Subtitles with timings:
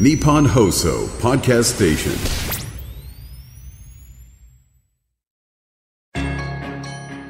[0.00, 2.12] Nippon Hoso Podcast Station.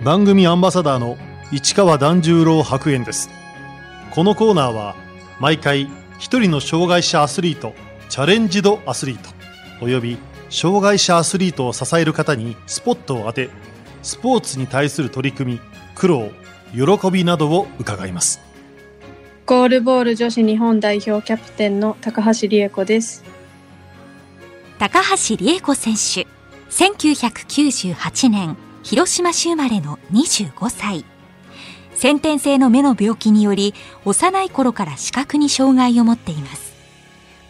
[0.04, 1.16] 番組アンバサダーの
[1.50, 3.30] 市川團十郎白猿です
[4.12, 4.94] このコーナーは
[5.40, 5.88] 毎回
[6.20, 7.74] 一人の障害者アスリート
[8.08, 9.28] チャレンジドアスリート
[9.84, 10.16] および
[10.48, 13.50] 障害者アスリートを支える方にスポットを当て
[14.04, 15.60] スポーツに対する取り組み
[15.96, 16.30] 苦労
[16.72, 18.51] 喜びなどを伺います
[19.52, 23.22] ゴールボール女子日本代表キャプテンの高橋理恵子です。
[24.78, 26.26] 高橋理恵子選手
[26.70, 31.04] 1998年広島市生まれの25歳。
[31.94, 33.74] 先天性の目の病気により
[34.06, 36.72] 幼い頃から視覚に障害を持っています。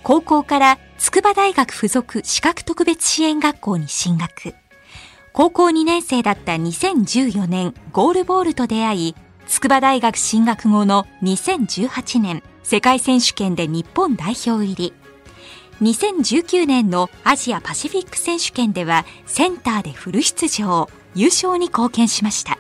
[0.03, 4.57] 高校から筑波大学附属視覚特別支援学校に進学。
[5.33, 9.15] 高校2年生だった2014年ゴールボールと出会い
[9.47, 14.93] 筑波大学進学後の2018年世界選手権で日本代表入り。
[15.81, 22.59] 2019年のアジアパシフィック選手権ではセンターでフル出場優勝に貢献しました。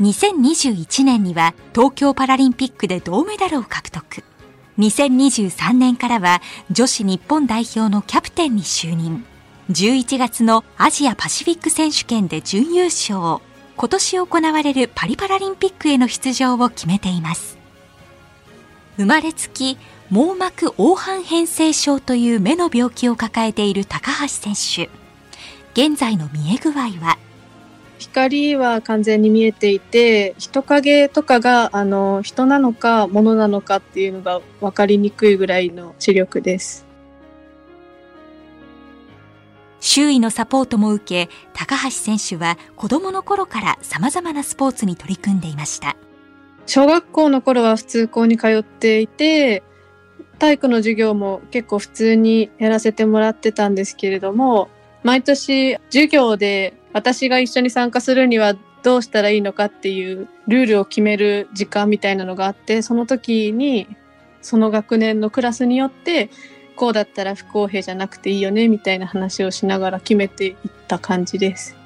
[0.00, 4.22] 2021年には東京パラリンピックで銅メダルを獲得。
[4.78, 9.24] 2023年からは女子日本代表のキャプテンに就任。
[9.70, 13.40] 11月のアジアパシフィック選手権で準優勝。
[13.80, 17.56] 今年行われるパリパラリンピックへの出場を決めています。
[18.98, 19.78] 生まれつき
[20.10, 24.90] 網膜黄斑変性症という目の病気を抱えている高橋選手。
[25.72, 27.16] 現在の見え具合は？
[27.98, 36.84] 光は完全に見えていて人影とかがあの人なのか物なのかっていうのが分かりにくいぐらいの視力です。
[39.80, 45.96] 周囲のサポートも受け高橋選手は子供の頃から様々なスポーツに取り組んでいました。
[46.66, 49.64] 小学校の頃は普通校に通っていて
[50.38, 54.68] 体育の授業も結構普通にやらせてもらってたんですけれども
[55.02, 63.88] 毎年授業で私が一緒に参加するにはどうしたらいいのかっていうルールを決める時間みたいなのがあってその時に
[64.40, 66.30] その学年のクラスによって
[66.80, 70.54] こうだったら不公平じゃなくていいよねみたいな話をしながら決めていっ
[70.88, 71.76] た感じです。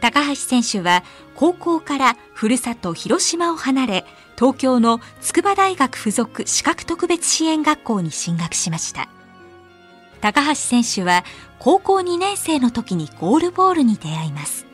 [0.00, 1.04] 高橋選手は
[1.36, 4.04] 高校からふるさと広島を離れ
[4.36, 9.08] 東京の筑波大学附属視覚特別支援学校に進学しました。
[10.20, 11.22] 高橋選手は
[11.60, 14.66] 高校2年生の時にゴールボールに出会います。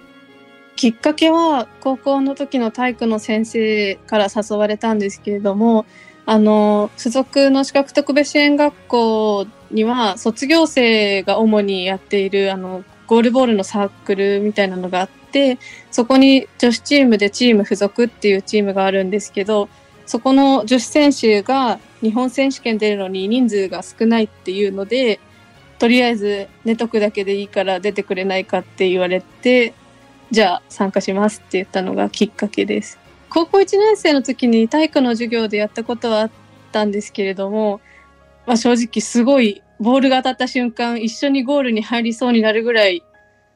[0.76, 5.84] きっかけは高校の時の体育の先生から誘われたんですけれども
[6.31, 15.59] あの付属の資格特別支援学校には卒業生が主にやっているあのゴールボールのサークルみたいなのがあって
[15.91, 19.71] そこに女子チームでチーム付属っていうチームがあるんですけど
[20.05, 25.21] そこの女子選手が日本選手権出るのに人数が少ないっていうので
[25.78, 29.72] とりあえず寝とくだけでいいから出てくれないかって言われて
[30.31, 32.97] じゃあ参加しますって言ったのがきっかけです。
[33.31, 36.31] 高校1年生の時に体育の授業でやったことはあっ
[36.72, 37.81] たんですけれども、
[38.47, 43.03] まあ、正直すごいボールが当たった瞬間一緒にゴールに入りそうになるぐらい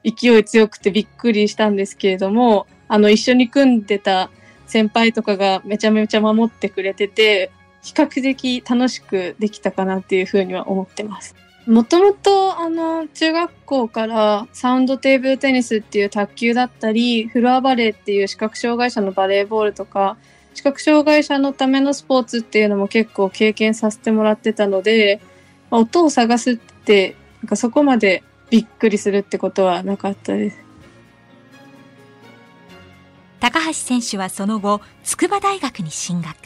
[0.05, 4.31] 勢い強くてびっくりしたんですけれどもあの一緒に組んでた
[4.67, 7.51] 先輩とかがめちゃめちゃ守ってくれてて
[7.83, 11.35] 比較的楽しくできたかなっていうふうには思ってます。
[11.67, 20.17] もともとあの中学校からサウンドテーブルテニスっていう卓球だったりフロアバレーっていう視覚障害者のバレーボールとか
[20.55, 25.21] 視覚障害者のためのスポーツっていうのも結構経験させてもらってたので、
[25.71, 30.59] まあ、音を探すってなんかそこまでびっくりするってことはなかったです。
[33.43, 36.37] 高橋選手はその後筑波大学に進学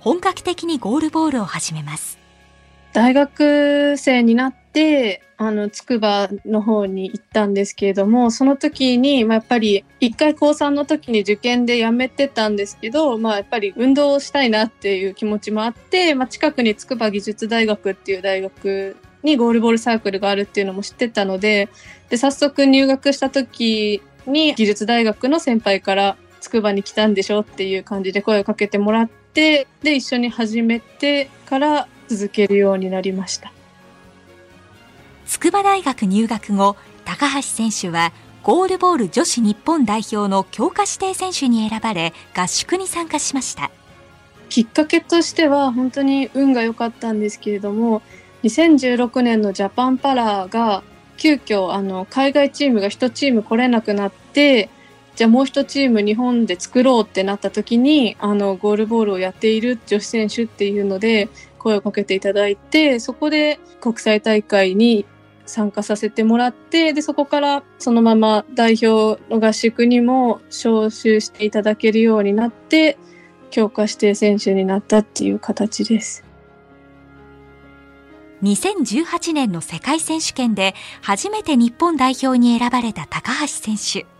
[0.00, 2.23] 本格的にゴールボールを始めます
[2.94, 21.68] 大学生になってあの筑波の方に行ったんですけれどもその時に、まあ、やっぱり一回高3の時に受験で辞めてたんですけど、まあ、やっぱり運動をしたいなっていう気持ちもあって、まあ、近くに筑波技術大学っていう大学にゴールボールサークルがあるっていうのも知ってたので
[22.10, 33.52] で早速入学した時に技術大学の先輩から筑波に来たんでしょっていう感じで声をかけてもらってで一緒に始めてから続けるようになりました。
[35.26, 38.12] 筑波大学入学後高橋選手は
[38.42, 43.70] ゴールボール女子日本代表の強化指定選手に選ばれ合宿に参加しました。
[44.50, 48.02] きっかけとしては本当に運が良かったんですけれども
[48.44, 50.82] 2016年のジャパンパラが
[51.16, 54.68] 急遽あの海外チームが1チーム来れなくなって
[55.16, 61.28] じゃあもう一チーム日本で作ろうってなった時にあのゴールボールをやっている女子選手っていうので
[61.58, 65.06] 声をかけていただいてそこで国際大会に
[65.46, 72.98] 参加させてもらってでそこからそのまま代表の合宿にも招集していただけるようになって
[73.50, 76.24] 強化指定選手になったっていう形です。
[78.42, 84.13] 2018年の世界選手権で初めて日本代表に選ばれた高橋選手。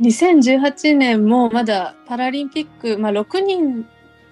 [0.00, 3.86] 2018年もまだパラリンピック、まあ、6人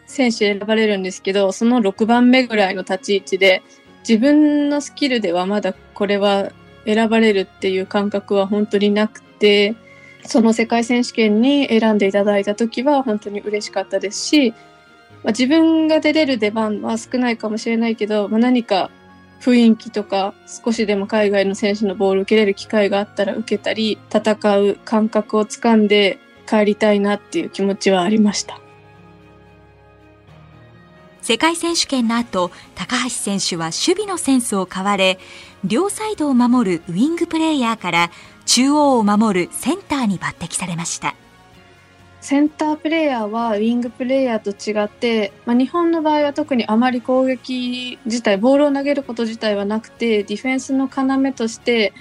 [0.06, 3.62] 選手選ばれるんですけどその6番目ぐらいの立ち位置で
[4.08, 6.50] 自分のスキルではまだこれは
[6.86, 9.76] 選ばれるっていう感覚は本当になくて
[10.24, 18.90] その世界選手権に選んでいただいた時は本当に嬉しかったですし、まあ、自分が出れる出番は少ないかもしれないけど、まあ、何か
[19.40, 28.60] 雰囲気とか少しでも海外の選手のボールを受けれる機会があったら受けたり戦う感覚をつかんで帰りたいなっていう気持ちはありました。
[31.20, 35.18] 世界選手権の後、高橋選手は守備のセンスを買われ、
[35.62, 38.10] 両サイドを守るウィングプレイヤーから
[38.46, 41.14] 中央を守るセンターに抜擢されました。
[42.28, 51.94] センタープレイヤーはウィングプレイヤーと違って、まあ、日本の場合は特にあまり攻撃自体ボールを投げること自体はなくてディフェンスの要として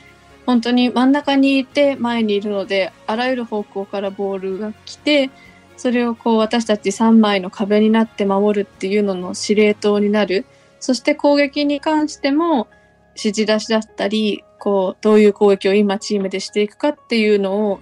[0.45, 5.29] 本当に真ん中にいて前にいるのであらゆる方向からボールが来て
[5.77, 10.45] それをこう私たち3枚の壁になって守るっていうのの司令塔になる。
[10.81, 12.67] そして攻撃に関しても
[13.15, 17.79] 指示出しだったりこうどういう攻撃を今チームでしていくかっていうのを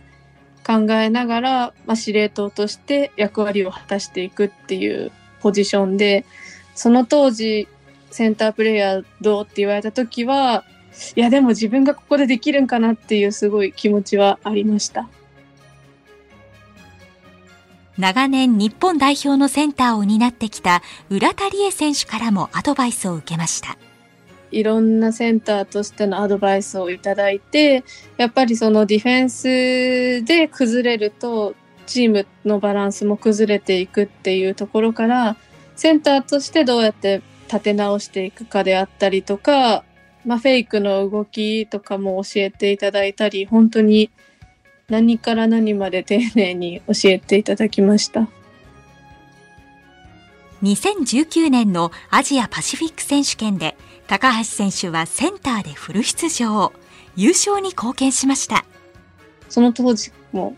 [0.66, 6.26] 考えながら、まあ、司令塔として役割を果たしていくっていうポジションで
[6.74, 7.68] その当時
[8.10, 10.64] センタープレイヤーどうって言われた時は
[11.16, 15.08] いやでも自分がここでできるんかなっていうすごい気持ちはありました。
[17.98, 23.78] 長年日本代表のセンターを担ってきた浦田理恵選手からもアドバイスを受けました。
[24.56, 27.84] いろんなセンターとしてのアドバイスをいただいて
[28.16, 31.56] やっぱりそのディフェンスで崩れると
[31.86, 35.36] チームのバランスも崩れていくっていうところから
[35.76, 39.84] センターとしてどうやって立て直していくかであったりとか、
[40.26, 44.10] まあ、フェイクの動きとかも教えていただいたり本当に
[44.88, 48.30] 何から何まで丁寧に教えていただきました。
[50.64, 56.72] 2019年のアジアパシフィック選手権で高橋選手はセンターでフル出場
[57.16, 58.66] 優勝に貢献しました
[59.50, 60.56] その当時も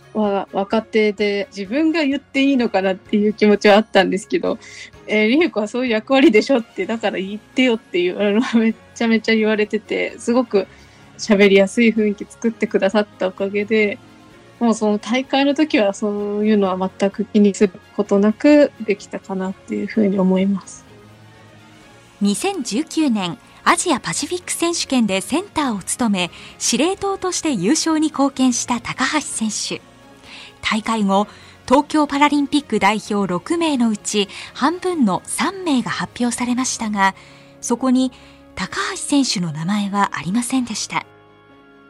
[0.51, 4.57] 若手で自分が言っていいのかなっていう気持ちはあったんですけど、
[5.05, 10.67] えー、リエ子はそういう役割でしょってだから言ってよっていうあのめちゃめちゃ言われててすごく
[11.17, 13.97] 喋りやすい雰囲気作ってくださったおかげで
[14.59, 20.86] もうその大会の時はそういうのは全く気にすることなくできたかなっていうふうに思います。
[22.21, 29.81] 2019年アジアパシフィック選手権でセンターを務め司令塔として優勝に貢献した高橋選手。
[30.61, 31.27] 大会後
[31.67, 37.13] 東京パラリンピック代表6名のうち半分の3名が発表されましたが
[37.61, 38.11] そこに
[38.55, 41.05] 高橋選手の名前はありませんでした。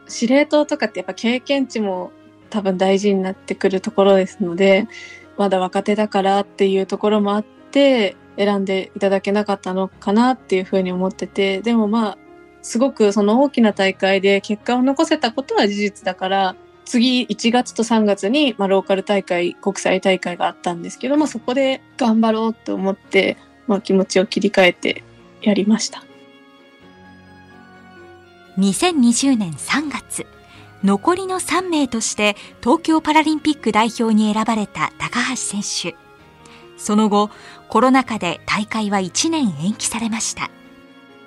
[0.08, 2.12] 司令塔とかってやっぱ経験値も
[2.50, 4.88] 多分大事になってくるところですので
[5.36, 12.18] まだ若手だからっていうところもあって選んでいただけなかったのかなっていうふうに思っててでもまあ
[12.62, 23.36] すごくその大きな大会で結果を残せたことは事実だから次1月と3月に、まあ、ローカル大会国際大会があったんですけど、まあ、そこで頑張ろうと思って、
[23.66, 25.04] まあ、気持ちを切り替えて
[25.42, 26.02] やりました。
[28.58, 30.26] 2020年3月
[30.82, 36.07] 残りの3名として東京パラリンピック代表に選ばれた高橋選手。
[36.78, 37.30] その後
[37.68, 40.50] コロナ禍で大会は1年延期されました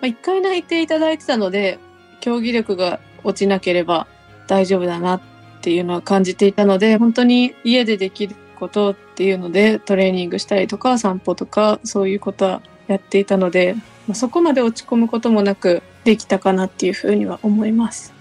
[0.02, 1.78] 1回泣いていただいてたので
[2.20, 4.08] 競技力が落ちなければ
[4.48, 5.22] 大丈夫だなっ
[5.62, 13.76] ていうのは感じていたので本当に家でできることっていうのでトレーニングしたりとか散歩とかそういうことはやっていたので、
[14.08, 18.21] ま、そこまで落ち込むこともなくできたかなっていうふうには思います。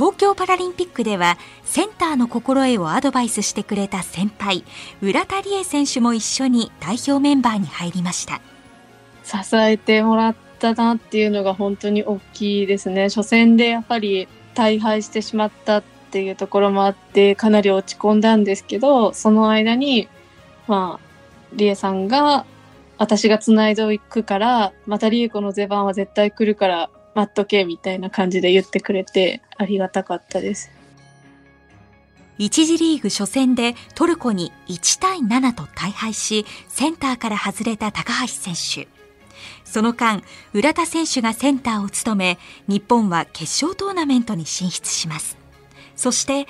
[0.00, 4.64] 東京パラリンピックではセンターの心得をアドバイスしてくれた先輩
[5.02, 8.40] 浦田理恵選手も一緒に代表メンバーに入りました。
[9.24, 13.10] 支えてもらったなっていうのが本当に大きいですね。
[13.10, 20.08] 初戦でやっぱり大敗してしまったっていうところもあってかなり落ち込んだんですけどその間に
[20.66, 21.06] まあ
[21.52, 22.46] 理恵さんが
[22.96, 30.70] 私が繋いでいくからまた理恵子の出番は絶対来るから待っとけみたいな感じで言ってくれてありがたかったです。
[32.38, 38.88] 1次リーグ初戦でトルコに1対7と大敗し、センターから外れた高橋選手。
[39.64, 40.22] その間、
[40.54, 45.36] 浦田選手がセンターを務め、日本は決勝トーナメントに進出します。
[45.96, 46.46] そして、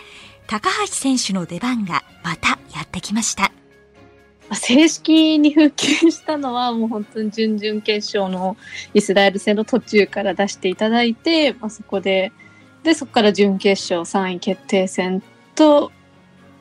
[0.46, 3.52] 高橋選手の出番がまたやってきました。
[4.56, 8.56] 正式に復帰したのはもう本当に準々決勝の
[8.94, 12.32] イスラエル戦の途中から出していただいて、まあ、そこで
[12.82, 15.22] でそこから準決勝3位決定戦
[15.54, 15.92] と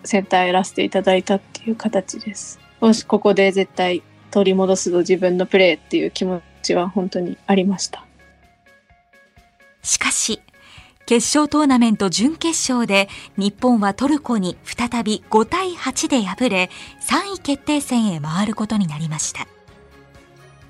[0.03, 2.60] センターやらせていただいたっていう形です。
[2.79, 8.05] もしここで絶対取り戻すぞ自分のプレーっていう気持ちは本当にありました。
[9.81, 10.41] しかし
[11.09, 16.69] 決勝トーナメント準決勝で日本はトルコに再び5対8で敗れ
[17.01, 19.47] 3位決定戦へ回ることになりました。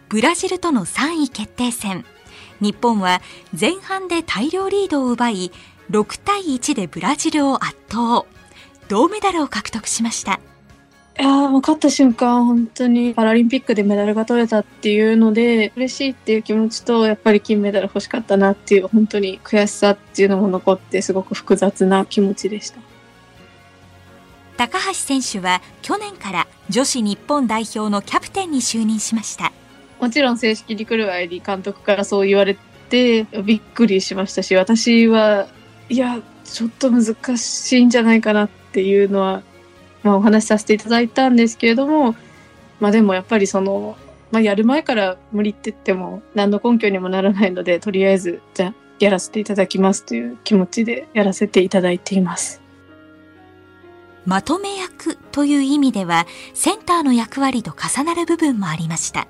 [0.07, 2.05] ブラジルとの3位決定戦。
[2.61, 3.21] 日本は
[3.59, 5.51] 前半で大量リードを奪い
[5.91, 8.25] 6対1でブラジルを圧倒。
[8.87, 10.39] 銅メダルを獲得しました。
[11.19, 22.79] いやもう勝った瞬間本当にパラリンピックでメダルが取れたっていうので嬉しいっていう気持ちとやっぱり金メダル欲しかったなっていう本当に悔しさっていうのも残ってすごく複雑な気持ちでした。
[24.55, 29.51] 高橋選手は去年から女子日本代表のキャプテンに就任しました。
[29.99, 32.57] もちろん正式に来る前に監督からそう言われ
[32.89, 35.47] てびっくりしましたし私は
[35.89, 39.43] いやちょっと難しいんじゃないかなっていうのは
[40.03, 42.15] まあ、お話しさせていただいたんですけれども、
[42.79, 43.97] まあでもやっぱりその、
[44.31, 52.61] まあ、やる前から無理って言っても何の根拠にもならないので、とりあえずじゃあやらせていただきますという気持ちでやらせていただいています。
[54.25, 59.27] まとめ役という意味では、センターの役割と重なる部分もありました。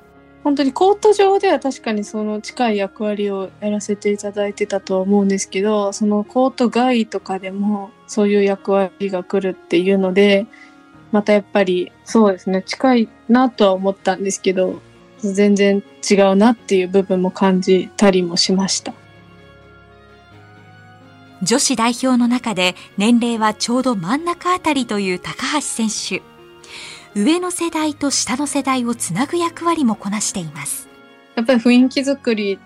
[0.50, 10.48] 本当にコート上では確かにその近い役割をやらせていただいてたとは思うんですけど、そのコート外とかでもそういう役割が来るっていうので、
[11.12, 14.82] またやっぱりそうですね、近いなとは思ったんですけど、
[15.20, 18.96] 全然違うなっていう部分も感じたりもしました。
[21.44, 26.24] 女子代表の中で年齢はちょうど真ん中あたりという高橋選手。
[27.16, 30.88] 上の世代と下の世代をつなぐ役割もこなしています。
[31.36, 32.60] やっぱり雰囲気作り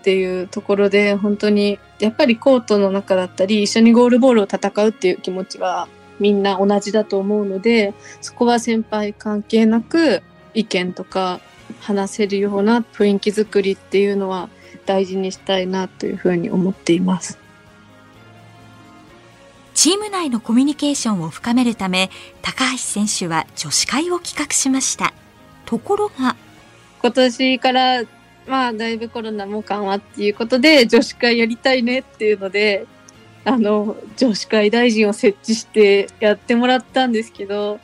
[0.00, 10.22] っていうところで本当にやっぱりコートの中だったり一緒にゴールボールを戦うっていう気持ちはみんな同じだと思うのでそこは先輩関係なく
[10.54, 11.40] 意見とか
[11.80, 14.48] 話せるような雰囲気作りっていうのは
[14.86, 17.38] 大事にしたいなというふうに思っています。
[19.80, 22.10] チーム内のコミュニケーションを深めるため、
[22.42, 25.14] 高橋選手は女子会を企画しました。
[25.64, 26.36] ところが、
[27.00, 28.02] 今年から、
[28.46, 32.84] まあ、だいぶコロナも緩和っていうことで、女子会やりたいねっていうので、
[33.46, 37.80] あの、女子会大臣を設置してやってもらったんですけど、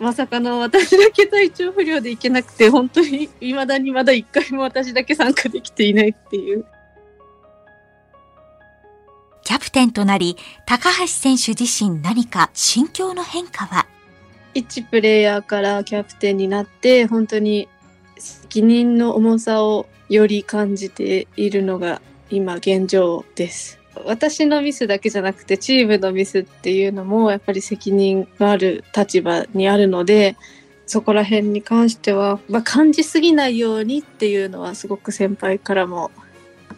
[0.00, 6.64] まさかの私だけ体調不良で行けなくて、本当に未だにまだ一回も私だけ参加できていないっていう。
[9.44, 13.86] キャプテンとなり、高橋選手自身何か心境の変化は？
[14.54, 17.68] 一プレイヤーからキャプテンになって、本当に
[18.18, 23.78] 責任の重さをより感じているのが今現状です。
[24.06, 30.36] 私のミスだけじゃなくてチームのミスっていうのもやっぱり責任がある立場にあるので
[30.84, 36.10] そこら辺に関しては、まあ、感じすぎないようにっていうのはすごく先輩からも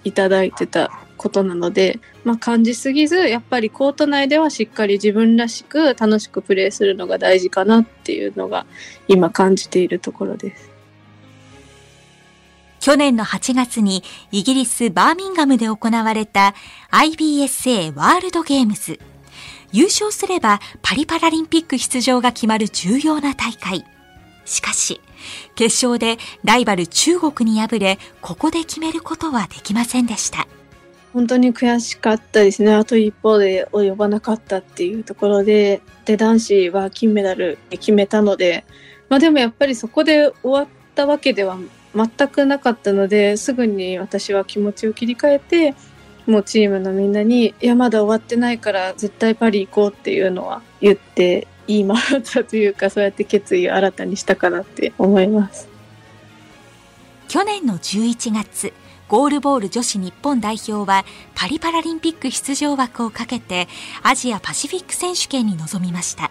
[0.04, 8.66] いただいてたことなので、まあ、感じすぎずやっぱりコート内ではしっかり自分らしく楽しくプレーするのが大事かなっていうのが
[9.08, 10.70] 今感じているところです。
[12.80, 16.54] 去年の8月にイギリス・バーミンガムで行われた
[16.92, 19.00] IBSA ワールドゲームズ。
[19.72, 23.84] 優勝すればパリパラリンピック出場が決まる重要な大会。
[24.44, 25.00] しかし、
[25.56, 30.46] 決勝でライバル中国に敗れ、ここで決めることはできませんでした。
[31.16, 32.74] 本当に悔しかったですね。
[32.74, 38.66] あと一方で及ばなかったっていうところで、で、男子は金メダル決めたので、
[39.08, 41.56] まあでもやっぱりそこで終わったわけでは
[41.94, 45.74] 全くなかったので、すぐに私は気持ちを切り替えて、
[46.26, 55.66] もうチームのみんなに、いや、まだ終わってないから絶対パリ行こうっていうのは言って言い回ったというか、そうやって決意を新たにしたかなって思います。
[57.26, 58.74] 去年の11月、
[59.08, 63.68] ゴールボール女子日本代表はパリパラリンピック出場枠をかけて
[64.02, 66.30] アジアパシフィック選手権に臨みました。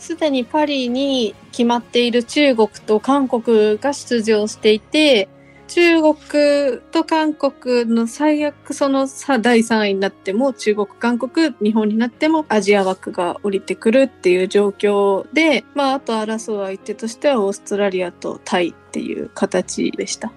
[0.00, 5.28] すでにパリに決まっている中国と韓国が出場していて、
[5.68, 20.32] 中国と韓国の最悪そのさ第3位になっても中国韓国日本になってもアジア枠が降りてくるっていう状況でまああと争う相手としてはオーストラリアとタイっていう形でした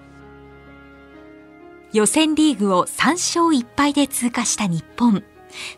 [1.92, 5.22] 予選リーグを3勝1敗で通過した日本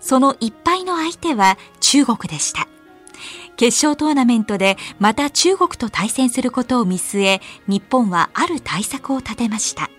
[0.00, 2.68] その1敗の相手は中国でした
[3.56, 9.90] 決勝トーナメントでまた中国と対戦することを見据え、日本はある対策を立てました。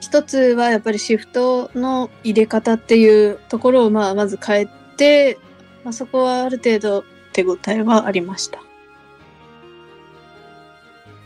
[0.00, 5.38] 一つはやっぱりシフトの入れ方っていうところをまあまず変えて、
[5.84, 8.60] まあ、そこはある程度手応えはありました。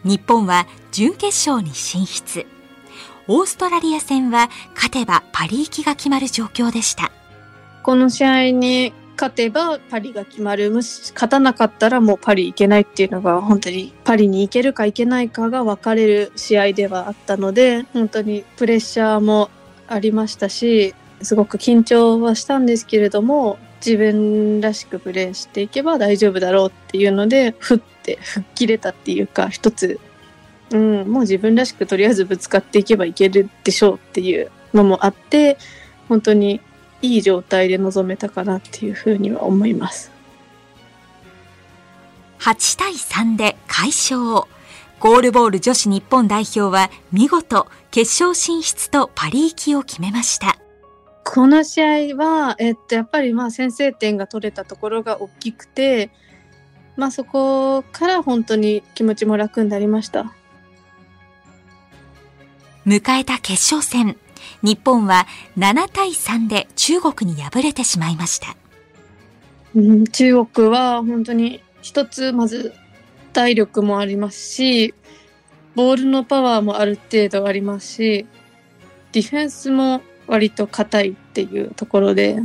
[0.05, 2.47] 日本は準決勝に進出。
[3.29, 7.13] オーストラリア戦は勝てばパリ行きが決まる状況でした。
[7.83, 10.71] この試合に勝てばパリが決まる。
[10.71, 19.51] もし勝たなかったらもうパリ行けないっていうのが本当にパリに行けるか行けないかが分かれる試合ではあったので、本当にプレッシャーも
[19.87, 30.01] ありましたし、すごく緊張はしたんですけれども、自分らしくプレーしていけば大丈夫だろうっていうので、ふって吹っ切れたっていうか、一つ、
[30.73, 35.59] うん、もう自分らしくとりあえずぶつかっていけばいけるでしょうっていうのもあって、
[36.09, 36.61] 本当に
[37.03, 40.11] いい状態で臨めたかなっていうふうには思います。
[42.39, 44.49] 8対3で快勝。
[44.99, 50.59] ゴールボール女子日本代表は見事決勝進出とパリ行きを決めました。
[51.25, 56.11] この試合は、えっと、やっぱりまあ先制点が取れたところが大きくて、
[56.97, 60.33] まあそこから本当に気持ちも楽になりました。
[62.87, 64.17] 迎えた決勝戦。
[64.63, 68.57] 日本は7対3で中国に敗れてしまいました。
[69.75, 72.73] うん、中国は本当に一つまず
[73.33, 74.95] 体力もありますし、
[75.75, 78.27] ボールのパワーもある程度ありますし、
[79.13, 82.37] ディフェンスも割と硬いっていうところで、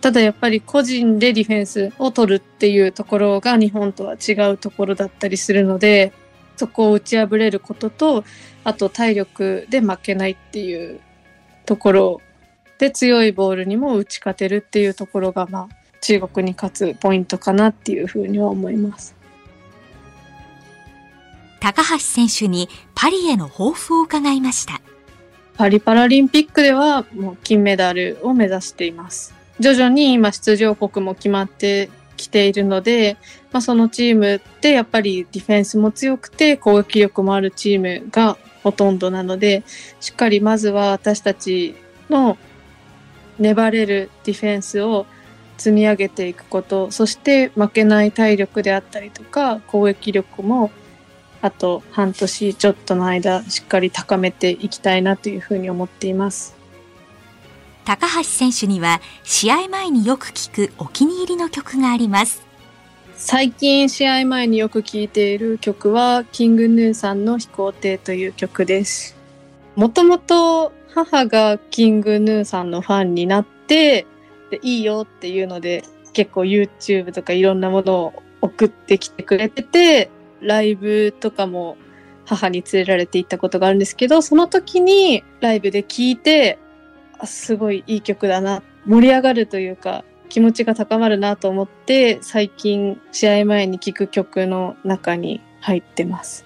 [0.00, 6.12] ただやっぱり個人でディフェンスを取るっていうところが日本とは違うところだったりするので、
[6.58, 8.24] そこを打ち破れることと、
[8.64, 11.00] あと体力で負けないっていう
[11.64, 12.20] ところ
[12.78, 19.14] で強いボールにも打ち勝てるっていうところが、まあ、中国に勝つポイントかなっていうふうには思います。
[21.60, 24.80] 高橋選手にパリへの抱負を伺いました。
[25.56, 29.34] パリパラリンピックではもう金メダルを目指しています。
[29.60, 31.90] 徐々に今出場国も決まって
[32.24, 33.16] きているので、
[33.52, 39.62] まあ、そのチームってやっぱりディフェンスも強くて攻撃力もあるチームがほとんどなので、
[40.00, 41.74] しっかりまずは私たち
[42.10, 42.36] の
[43.38, 45.06] 粘れるディフェンスを
[45.56, 50.70] 積み上げていくこと、そして負けない体力であったりとか、攻撃力も
[51.40, 56.57] あと半年ちょっとの間しっかり高めていきたいなというふうに思っています。
[57.88, 62.42] 高橋選手には試合前によく聞くお気に入りの曲があります。
[63.14, 69.16] 最近試合前によく聴いている曲は、キングヌーさんの飛行艇という曲です。
[69.74, 74.04] もともと母がキングヌーさんのファンになって、
[74.50, 80.10] でいいよっていうので、結構 YouTube とかいろんなものを送ってきてくれてて、
[80.42, 81.78] ライブとかも
[82.26, 86.58] 母に連れられて行ったことがあるんですけど、その時にライブで聴いて、
[87.26, 96.44] すごいいい曲だな、盛り上がるというか、気持ちが高まるなと思って最近試合前に聴く曲の中に入ってます。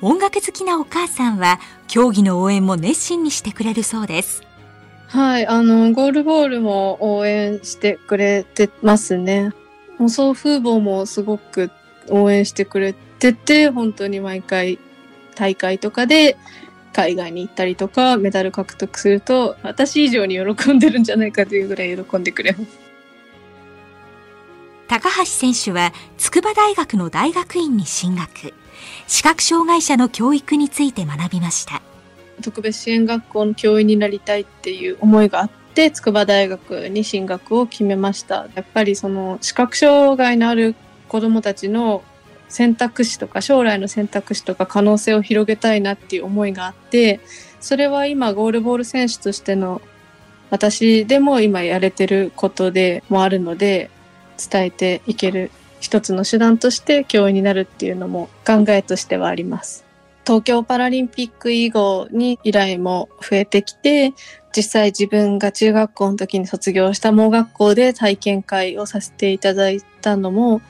[0.00, 4.42] 音楽好きなお母さんは競技の応援も熱心にしてくれるそうです。
[5.08, 9.52] はいあのゴールボールも応援してくれてますね。
[9.98, 11.70] もう総風貌もすごく
[12.10, 14.78] 応援してくれてて本当に毎回
[15.34, 16.36] 大会とかで
[16.94, 22.84] 海外に行ったりとかメダル獲得すると私以上に喜んでるんじゃないかというぐらい喜んでくれます。
[24.86, 28.54] 高橋選手は筑波大学の大学院に進学。
[29.06, 31.82] 視覚障害者の教育について学びました。
[32.42, 38.46] 特別支援学校の教員になりたいっていう思いがあって筑波大学に進学を決めました。
[38.54, 40.74] やっぱりその視覚障害のある
[41.08, 42.02] 子どもたちの
[42.48, 47.20] 選択肢とか将来の選択肢とか可能性を広げたいなっていう思いがあって
[47.60, 49.80] それは今ゴールボール選手としての
[50.50, 53.90] 私でも今やれてることでもあるので
[54.50, 59.84] 伝えていける一つの手段として教員になるっていうのも考えとしてはあります。
[60.26, 64.14] 東京パラリンピック以後に依頼も増えてきて
[64.56, 70.62] 実際自分が中学校の時に卒業した盲学校で体験会をさせていただいたのも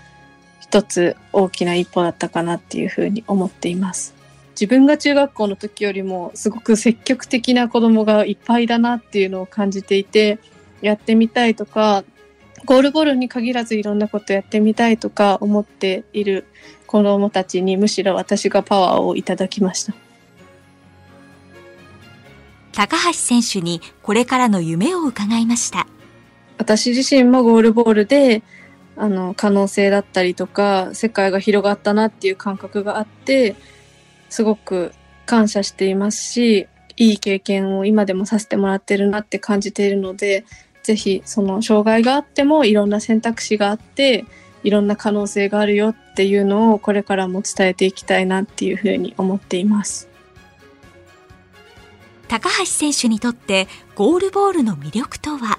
[0.74, 4.12] 一つ大きな一歩だったかなっていうふうに思っています。
[4.60, 10.40] 自分が中学校の時よりもすごく積極的な子供がいっぱいだなっていうのを感じていて、
[10.82, 12.02] やってみたいとか、
[12.64, 16.44] ゴールボールに限らずいろんなことやってみたいとか思っている
[16.88, 19.94] 子供たちにむしろ私がパワーをいただきました。
[22.72, 25.86] 高橋選手にこれからの夢を伺いました。
[26.58, 28.42] 私自身もゴールボールで
[28.96, 33.56] あの可能性だったりとか世界が広がったなっていう感覚があって
[34.28, 34.92] すごく
[35.26, 40.44] 感謝していますしいい経験を今でもさせてもらってるなって感じているので
[40.82, 44.26] ぜひその障害があってもいろんな選択肢があって
[44.62, 50.08] いろんな可能性があるよっていうのをこれからも伝えていきたいなっていうふうに思っています。
[52.28, 55.58] 高橋選手にとってゴールボールの魅力とは？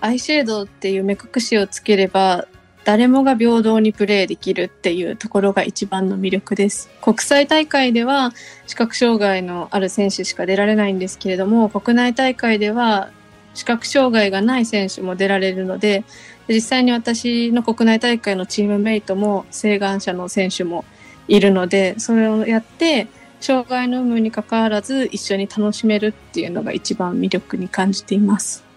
[0.00, 2.46] アイシェードっていう目隠しをつければ
[2.88, 6.88] 誰もが平等にプレーできるっていうところが一番の魅力です。
[7.02, 8.32] 国際大会では
[8.66, 13.10] 視覚障害のある選手しか出られないんですけれども、国内大会では
[13.52, 16.02] 視覚障害がない選手も出られるので、
[16.48, 20.86] 実際に私の国内大会のチームメイトも請願者の選手も
[21.28, 23.06] いるので、それをやって
[23.40, 28.67] 障害の有無に関わらず一緒に楽しめるっていうのが一番魅力に感じています。